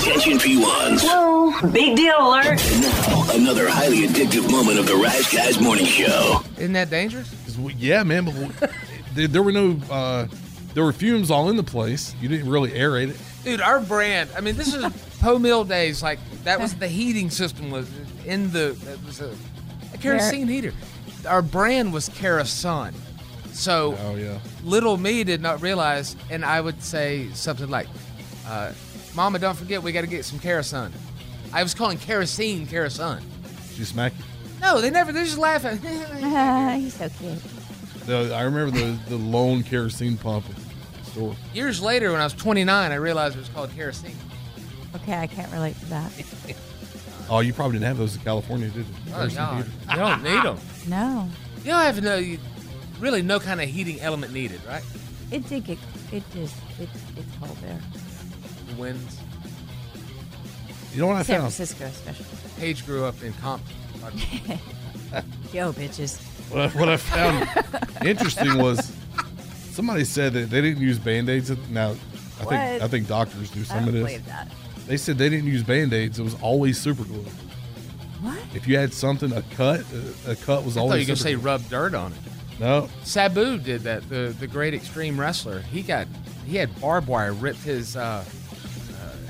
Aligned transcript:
Attention 0.00 0.38
P1s. 0.38 1.02
Whoa, 1.04 1.68
big 1.72 1.94
deal 1.96 2.14
alert. 2.18 2.46
And 2.72 2.80
now, 2.82 3.30
another 3.34 3.68
highly 3.68 4.06
addictive 4.06 4.50
moment 4.50 4.78
of 4.78 4.86
the 4.86 4.94
Rise 4.96 5.30
Guys 5.32 5.60
Morning 5.60 5.84
Show. 5.84 6.40
Isn't 6.56 6.72
that 6.72 6.88
dangerous? 6.88 7.30
we- 7.58 7.74
Yeah, 7.74 8.02
man, 8.02 8.24
but 8.24 8.34
we- 8.34 8.48
there, 9.14 9.28
there 9.28 9.42
were 9.42 9.52
no, 9.52 9.76
uh, 9.90 10.26
there 10.72 10.84
were 10.84 10.94
fumes 10.94 11.30
all 11.30 11.50
in 11.50 11.56
the 11.56 11.62
place. 11.62 12.14
You 12.20 12.28
didn't 12.30 12.48
really 12.48 12.70
aerate 12.70 13.10
it. 13.10 13.16
Dude, 13.44 13.60
our 13.60 13.78
brand, 13.80 14.30
I 14.34 14.40
mean, 14.40 14.56
this 14.56 14.72
is 14.74 14.84
Poe 15.20 15.38
Mill 15.38 15.64
days. 15.64 16.02
Like, 16.02 16.18
that 16.44 16.58
was 16.60 16.74
the 16.74 16.88
heating 16.88 17.28
system 17.28 17.70
was 17.70 17.86
in 18.24 18.50
the, 18.52 18.74
that 18.84 19.04
was 19.04 19.20
a, 19.20 19.34
a 19.92 19.98
kerosene 19.98 20.48
heater. 20.48 20.72
Our 21.28 21.42
brand 21.42 21.92
was 21.92 22.08
Kero-Sun. 22.08 22.94
So, 23.52 23.96
Oh 24.00 24.14
yeah. 24.14 24.38
little 24.64 24.96
me 24.96 25.24
did 25.24 25.42
not 25.42 25.60
realize, 25.60 26.16
and 26.30 26.42
I 26.44 26.62
would 26.62 26.82
say 26.82 27.28
something 27.34 27.68
like, 27.68 27.88
uh, 28.46 28.72
Mama, 29.14 29.38
don't 29.38 29.56
forget, 29.56 29.82
we 29.82 29.92
got 29.92 30.02
to 30.02 30.06
get 30.06 30.24
some 30.24 30.38
kerosene. 30.38 30.92
I 31.52 31.62
was 31.62 31.74
calling 31.74 31.98
kerosene 31.98 32.66
kerosene. 32.66 33.20
She 33.74 33.84
smacked 33.84 34.18
you. 34.18 34.24
No, 34.60 34.80
they 34.80 34.90
never, 34.90 35.10
They're 35.12 35.24
just 35.24 35.38
laughing. 35.38 35.78
at 35.84 36.74
He's 36.80 36.94
so 36.94 37.08
cute. 37.08 37.38
The, 38.06 38.34
I 38.34 38.42
remember 38.42 38.70
the 38.76 38.98
the 39.08 39.16
lone 39.16 39.62
kerosene 39.62 40.16
pump 40.16 40.46
at 40.48 40.56
the 40.56 41.10
store. 41.10 41.36
Years 41.54 41.80
later, 41.82 42.12
when 42.12 42.20
I 42.20 42.24
was 42.24 42.34
29, 42.34 42.92
I 42.92 42.94
realized 42.94 43.36
it 43.36 43.40
was 43.40 43.48
called 43.50 43.70
kerosene. 43.74 44.16
Okay, 44.96 45.14
I 45.18 45.26
can't 45.26 45.50
relate 45.52 45.78
to 45.80 45.86
that. 45.86 46.12
Oh, 47.28 47.40
you 47.40 47.52
probably 47.52 47.74
didn't 47.78 47.86
have 47.88 47.98
those 47.98 48.16
in 48.16 48.22
California, 48.22 48.68
did 48.68 48.86
you? 48.86 48.94
Oh, 49.10 49.18
Kerosene 49.18 49.36
no. 49.36 49.46
heater. 49.56 49.70
You 49.90 49.96
don't 49.96 50.22
need 50.22 50.42
them. 50.42 50.58
No, 50.88 51.28
You 51.58 51.64
don't 51.70 51.80
have 51.82 52.02
no, 52.02 52.16
you, 52.16 52.38
really 52.98 53.22
no 53.22 53.38
kind 53.38 53.60
of 53.60 53.68
heating 53.68 54.00
element 54.00 54.32
needed, 54.32 54.60
right? 54.66 54.82
it 55.30 55.48
did 55.48 55.64
get. 55.64 55.78
It 56.10 56.24
just. 56.34 56.56
It, 56.80 56.88
it's 57.16 57.36
cold 57.38 57.56
there. 57.62 57.78
The 58.70 58.76
winds. 58.80 59.18
You 60.92 61.00
know 61.00 61.06
what 61.08 61.16
I 61.16 61.22
San 61.22 61.40
found? 61.40 61.52
Francisco, 61.54 61.84
especially. 61.86 62.26
Paige 62.58 62.84
grew 62.86 63.04
up 63.04 63.22
in 63.22 63.32
Compton. 63.34 63.76
Yo, 65.52 65.72
bitches. 65.72 66.20
What 66.50 66.60
I, 66.60 66.68
what 66.78 66.88
I 66.88 66.96
found 66.96 67.48
interesting 68.04 68.58
was 68.58 68.92
somebody 69.70 70.04
said 70.04 70.32
that 70.32 70.50
they 70.50 70.60
didn't 70.60 70.82
use 70.82 70.98
band 70.98 71.28
aids. 71.28 71.50
Now, 71.70 71.90
I 72.40 72.44
think 72.44 72.82
I 72.82 72.88
think 72.88 73.06
doctors 73.08 73.50
do 73.50 73.60
I 73.60 73.64
some 73.64 73.78
don't 73.84 73.88
of 73.88 73.94
this. 73.94 74.02
believe 74.04 74.26
that. 74.26 74.48
They 74.86 74.96
said 74.96 75.16
they 75.18 75.28
didn't 75.28 75.46
use 75.46 75.62
band 75.62 75.92
aids. 75.92 76.18
It 76.18 76.22
was 76.24 76.34
always 76.42 76.80
super 76.80 77.04
glue. 77.04 77.24
What? 78.20 78.38
If 78.54 78.66
you 78.66 78.76
had 78.76 78.92
something, 78.92 79.32
a 79.32 79.42
cut, 79.54 79.84
a, 80.26 80.32
a 80.32 80.36
cut 80.36 80.64
was 80.64 80.76
I 80.76 80.80
thought 80.80 80.86
you 80.86 80.90
always. 80.90 81.02
were 81.04 81.06
going 81.06 81.16
to 81.16 81.22
say 81.22 81.34
superglue. 81.34 81.44
rub 81.44 81.68
dirt 81.68 81.94
on 81.94 82.12
it. 82.12 82.18
no. 82.58 82.88
Sabu 83.04 83.58
did 83.58 83.82
that. 83.82 84.08
The 84.08 84.34
the 84.40 84.46
great 84.48 84.74
extreme 84.74 85.18
wrestler. 85.20 85.60
He 85.60 85.82
got 85.82 86.08
he 86.46 86.56
had 86.56 86.78
barbed 86.80 87.06
wire 87.06 87.32
ripped 87.32 87.60
his 87.62 87.96
uh, 87.96 88.24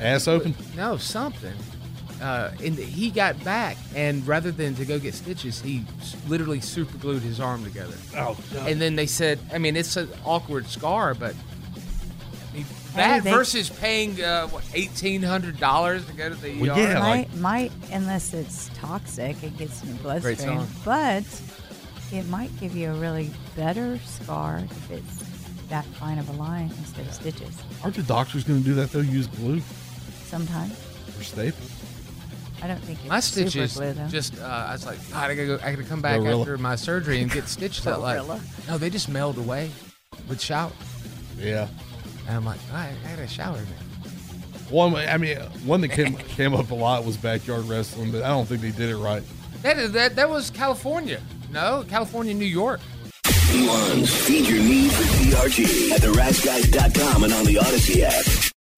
Ass 0.00 0.26
open. 0.28 0.54
no 0.76 0.96
something. 0.96 1.52
Uh, 2.20 2.50
and 2.62 2.74
he 2.76 3.10
got 3.10 3.42
back, 3.44 3.78
and 3.94 4.26
rather 4.26 4.50
than 4.50 4.74
to 4.74 4.84
go 4.84 4.98
get 4.98 5.14
stitches, 5.14 5.60
he 5.62 5.84
literally 6.28 6.60
super 6.60 6.98
glued 6.98 7.22
his 7.22 7.40
arm 7.40 7.64
together. 7.64 7.94
Oh, 8.14 8.36
And 8.66 8.78
then 8.80 8.94
they 8.94 9.06
said, 9.06 9.38
I 9.54 9.58
mean, 9.58 9.74
it's 9.74 9.96
an 9.96 10.08
awkward 10.26 10.66
scar, 10.66 11.14
but 11.14 11.34
I 11.34 12.54
mean, 12.56 12.64
Hey, 12.64 12.96
that 12.96 13.24
they- 13.24 13.30
versus 13.30 13.70
paying 13.70 14.20
uh, 14.22 14.48
what 14.48 14.64
eighteen 14.74 15.22
hundred 15.22 15.58
dollars 15.60 16.04
to 16.06 16.12
go 16.12 16.28
to 16.28 16.34
the 16.34 16.60
Well, 16.60 16.76
ER. 16.76 16.82
yeah. 16.82 16.98
like- 16.98 17.28
might, 17.36 17.70
might, 17.70 17.72
unless 17.92 18.34
it's 18.34 18.68
toxic, 18.74 19.42
it 19.42 19.56
gets 19.56 19.82
in 19.82 19.90
your 19.90 19.98
bloodstream. 19.98 20.36
song. 20.36 20.68
But 20.84 21.24
it 22.12 22.26
might 22.28 22.50
give 22.60 22.74
you 22.76 22.90
a 22.90 22.94
really 22.94 23.30
better 23.56 23.98
scar 24.04 24.58
if 24.70 24.90
it's 24.90 25.24
that 25.70 25.84
fine 25.86 26.18
of 26.18 26.28
a 26.28 26.32
line 26.32 26.70
instead 26.78 27.06
of 27.06 27.14
stitches. 27.14 27.56
Aren't 27.82 27.94
the 27.96 28.02
doctors 28.02 28.42
going 28.44 28.58
to 28.60 28.64
do 28.68 28.74
that 28.74 28.90
though? 28.92 28.98
Use 29.00 29.28
glue 29.28 29.62
Sometimes. 30.30 30.72
or 31.18 31.22
staples? 31.24 31.70
I 32.62 32.66
don't 32.66 32.78
think 32.80 32.98
it's 33.00 33.08
My 33.08 33.20
super 33.20 33.50
stitches 33.50 33.74
glue, 33.76 33.92
though. 33.94 34.06
just 34.08 34.38
uh, 34.38 34.44
I 34.44 34.72
was 34.72 34.86
like, 34.86 34.98
God, 35.10 35.30
I 35.30 35.34
gotta 35.34 35.46
go. 35.46 35.58
I 35.62 35.70
gotta 35.72 35.82
come 35.88 36.00
back 36.02 36.20
Gorilla. 36.20 36.40
after 36.42 36.58
my 36.58 36.76
surgery 36.76 37.20
and 37.22 37.30
get 37.30 37.48
stitched 37.48 37.86
up. 37.86 38.00
Like, 38.00 38.18
Gorilla. 38.18 38.40
no, 38.68 38.78
they 38.78 38.90
just 38.90 39.08
meld 39.08 39.38
away 39.38 39.70
with 40.28 40.40
shower. 40.40 40.70
Yeah. 41.38 41.68
And 42.28 42.36
I'm 42.36 42.44
like, 42.44 42.60
all 42.70 42.76
right, 42.76 42.92
I 43.06 43.10
gotta 43.16 43.26
shower 43.26 43.56
now. 43.56 43.86
One, 44.68 44.94
I 44.94 45.16
mean, 45.16 45.38
one 45.64 45.80
that 45.80 45.88
came 45.88 46.14
came 46.36 46.54
up 46.54 46.70
a 46.70 46.74
lot 46.74 47.04
was 47.04 47.16
backyard 47.16 47.64
wrestling, 47.64 48.12
but 48.12 48.22
I 48.22 48.28
don't 48.28 48.46
think 48.46 48.60
they 48.60 48.70
did 48.70 48.90
it 48.90 48.96
right. 48.98 49.22
That 49.62 49.78
is 49.78 49.92
that 49.92 50.14
that 50.16 50.28
was 50.28 50.50
California. 50.50 51.20
No, 51.50 51.84
California, 51.88 52.34
New 52.34 52.44
York. 52.44 52.80
P1s, 53.24 54.08
feed 54.26 54.46
your 54.46 54.62
need 54.62 54.92
for 54.92 55.02
DRG 55.02 55.90
at 55.90 56.02
theriseguys.com 56.02 57.24
and 57.24 57.32
on 57.32 57.44
the 57.46 57.58
Odyssey 57.58 58.04
app. 58.04 58.24